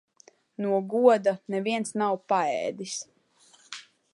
[0.63, 2.99] No goda neviens nav paēdis.